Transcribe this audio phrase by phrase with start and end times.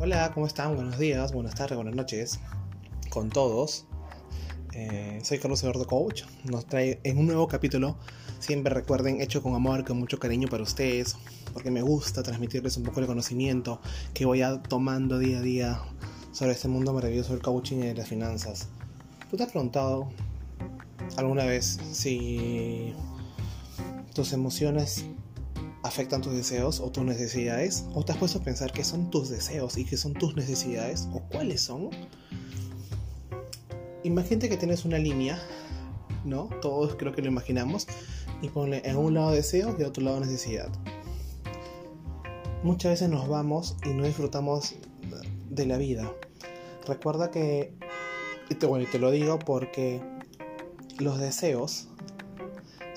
[0.00, 0.76] Hola, ¿cómo están?
[0.76, 2.38] Buenos días, buenas tardes, buenas noches
[3.10, 3.84] con todos.
[4.72, 6.22] Eh, soy Carlos Eduardo Coach.
[6.44, 7.96] Nos trae en un nuevo capítulo,
[8.38, 11.16] siempre recuerden, hecho con amor, con mucho cariño para ustedes,
[11.52, 13.80] porque me gusta transmitirles un poco el conocimiento
[14.14, 15.82] que voy a tomando día a día
[16.30, 18.68] sobre este mundo maravilloso del coaching y de las finanzas.
[19.28, 20.10] ¿Tú te has preguntado
[21.16, 22.94] alguna vez si
[24.14, 25.06] tus emociones
[25.82, 27.84] afectan tus deseos o tus necesidades?
[27.94, 31.08] ¿O te has puesto a pensar qué son tus deseos y qué son tus necesidades?
[31.12, 31.90] ¿O cuáles son?
[34.04, 35.40] Imagínate que tienes una línea,
[36.24, 36.48] ¿no?
[36.62, 37.86] Todos creo que lo imaginamos.
[38.40, 40.68] Y pone en un lado deseos y en otro lado necesidad.
[42.62, 44.74] Muchas veces nos vamos y no disfrutamos
[45.50, 46.10] de la vida.
[46.86, 47.74] Recuerda que,
[48.48, 50.00] y te, bueno, y te lo digo porque
[50.98, 51.87] los deseos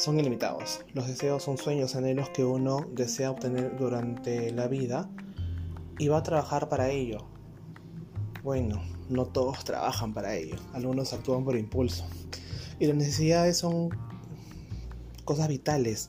[0.00, 0.80] son ilimitados.
[0.94, 5.10] Los deseos son sueños, anhelos que uno desea obtener durante la vida
[5.98, 7.26] y va a trabajar para ello.
[8.42, 12.06] Bueno, no todos trabajan para ello, algunos actúan por impulso.
[12.78, 13.90] Y las necesidades son
[15.26, 16.08] cosas vitales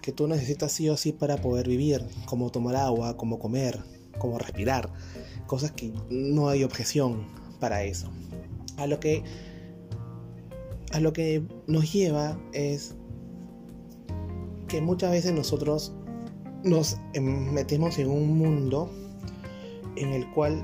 [0.00, 3.78] que tú necesitas sí o sí para poder vivir, como tomar agua, como comer,
[4.18, 4.90] como respirar,
[5.46, 7.26] cosas que no hay objeción
[7.60, 8.08] para eso.
[8.78, 9.22] A lo que
[10.92, 12.94] a lo que nos lleva es
[14.68, 15.92] que muchas veces nosotros
[16.62, 18.90] nos metemos en un mundo
[19.96, 20.62] en el cual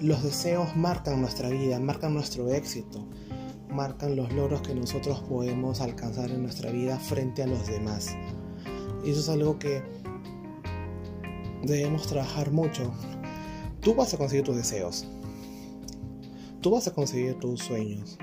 [0.00, 3.06] los deseos marcan nuestra vida, marcan nuestro éxito,
[3.70, 8.16] marcan los logros que nosotros podemos alcanzar en nuestra vida frente a los demás.
[9.04, 9.82] Y eso es algo que
[11.62, 12.92] debemos trabajar mucho.
[13.80, 15.06] Tú vas a conseguir tus deseos.
[16.60, 18.18] Tú vas a conseguir tus sueños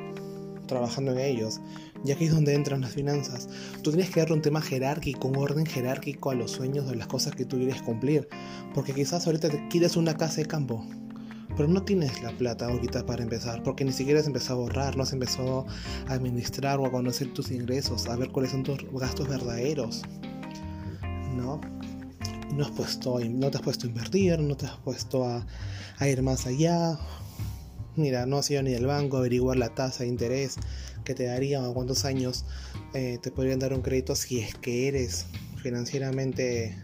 [0.68, 1.62] trabajando en ellos,
[2.04, 3.48] ya que es donde entran las finanzas.
[3.82, 7.08] Tú tienes que darle un tema jerárquico, un orden jerárquico a los sueños de las
[7.08, 8.28] cosas que tú quieres cumplir,
[8.74, 10.86] porque quizás ahorita te quieres una casa de campo,
[11.56, 14.98] pero no tienes la plata ahorita para empezar, porque ni siquiera has empezado a ahorrar,
[14.98, 15.66] no has empezado
[16.08, 20.04] a administrar o a conocer tus ingresos, a ver cuáles son tus gastos verdaderos,
[21.36, 21.62] ¿no?
[22.54, 25.46] No, has puesto, no te has puesto a invertir, no te has puesto a,
[25.98, 26.98] a ir más allá.
[27.98, 30.58] Mira, no has ido ni al banco averiguar la tasa de interés
[31.06, 32.46] que te darían o cuántos años
[32.94, 35.28] eh, te podrían dar un crédito si es que eres
[35.62, 36.78] financieramente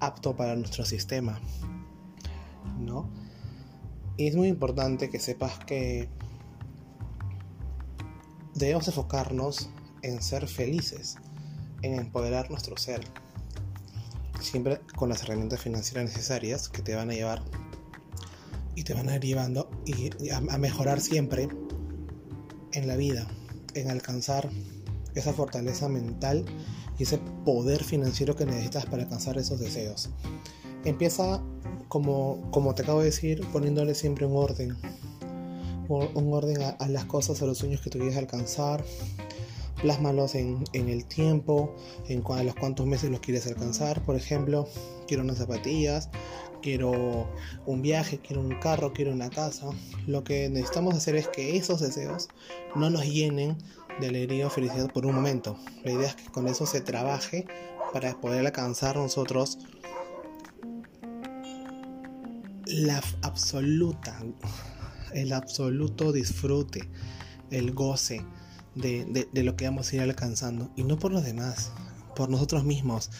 [0.00, 1.38] apto para nuestro sistema,
[2.78, 3.10] ¿no?
[4.16, 6.08] Y es muy importante que sepas que
[8.54, 9.70] debemos enfocarnos
[10.02, 11.16] en ser felices,
[11.82, 13.00] en empoderar nuestro ser,
[14.40, 17.42] siempre con las herramientas financieras necesarias que te van a llevar
[18.78, 21.48] y te van a ir llevando y a, mejorar siempre
[22.72, 23.26] en la vida,
[23.74, 24.48] en alcanzar
[25.16, 26.44] esa fortaleza mental
[26.96, 30.10] y ese poder financiero que necesitas para alcanzar esos deseos.
[30.84, 31.42] Empieza
[31.88, 34.76] como, como te acabo de decir, poniéndole siempre un orden.
[35.88, 38.84] Un orden a, las cosas, a los sueños que tú quieres alcanzar.
[39.82, 41.74] Plásmalos en, en el tiempo,
[42.08, 44.02] en los cuántos meses los quieres alcanzar.
[44.02, 44.68] Por ejemplo,
[45.08, 46.10] quiero unas zapatillas,
[46.60, 47.28] quiero
[47.66, 49.70] un viaje, quiero un carro, quiero una casa.
[50.06, 52.28] Lo que necesitamos hacer es que esos deseos
[52.74, 53.56] no nos llenen
[54.00, 55.58] de alegría o felicidad por un momento.
[55.84, 57.46] La idea es que con eso se trabaje
[57.92, 59.58] para poder alcanzar nosotros
[62.66, 64.22] la absoluta,
[65.14, 66.88] el absoluto disfrute,
[67.50, 68.24] el goce
[68.74, 70.70] de, lo que vamos a ir alcanzando.
[70.76, 71.72] Y no por los demás,
[72.18, 73.10] por nosotros mismos.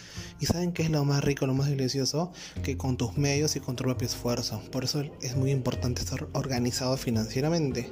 [0.41, 2.33] Y saben que es lo más rico, lo más delicioso,
[2.63, 4.61] que con tus medios y con tu propio esfuerzo.
[4.73, 7.89] Por eso es muy importante estar organizado financieramente.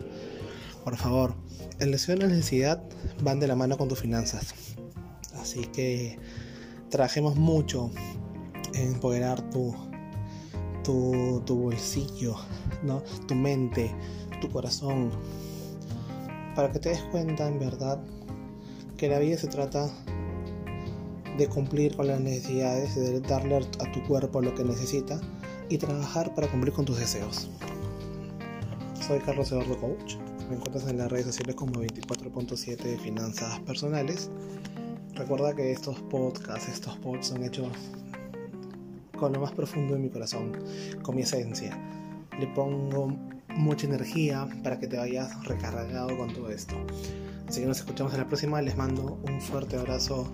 [0.83, 1.33] Por favor,
[1.79, 2.83] el deseo y la necesidad
[3.21, 4.53] van de la mano con tus finanzas.
[5.39, 6.19] Así que
[6.89, 7.89] trabajemos mucho
[8.73, 9.73] en empoderar tu,
[10.83, 12.35] tu, bolsillo,
[12.83, 13.01] ¿no?
[13.29, 13.95] tu mente,
[14.41, 15.11] tu corazón,
[16.53, 18.03] para que te des cuenta en verdad
[18.97, 19.89] que la vida se trata
[21.37, 25.21] de cumplir con las necesidades, de darle a tu cuerpo lo que necesita
[25.69, 27.49] y trabajar para cumplir con tus deseos.
[29.05, 30.15] Soy Carlos Eduardo Coach.
[30.49, 34.31] Me encuentras en las redes sociales como 24.7 de finanzas personales.
[35.13, 37.69] Recuerda que estos podcasts, estos posts son hechos
[39.17, 40.53] con lo más profundo de mi corazón,
[41.03, 41.77] con mi esencia.
[42.39, 43.07] Le pongo
[43.55, 46.75] mucha energía para que te vayas recargado con todo esto.
[47.47, 48.61] Así que nos escuchamos en la próxima.
[48.61, 50.27] Les mando un fuerte abrazo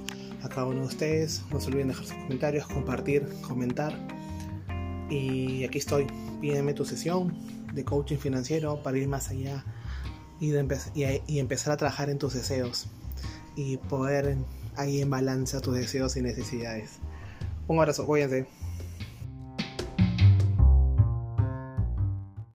[0.44, 1.44] a cada uno de ustedes.
[1.52, 3.98] No se olviden dejar sus comentarios, compartir, comentar.
[5.10, 6.08] Y aquí estoy.
[6.42, 7.38] Pídeme tu sesión
[7.74, 9.64] de coaching financiero para ir más allá
[10.40, 10.54] y,
[11.28, 12.88] y empezar a trabajar en tus deseos
[13.56, 14.38] y poder
[14.76, 17.00] ahí en balance tus deseos y necesidades.
[17.68, 18.48] Un abrazo, cuídense.